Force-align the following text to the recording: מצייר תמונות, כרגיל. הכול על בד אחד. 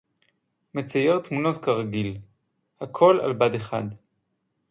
מצייר 0.73 1.19
תמונות, 1.19 1.57
כרגיל. 1.63 2.17
הכול 2.81 3.21
על 3.21 3.33
בד 3.33 3.55
אחד. 3.55 3.83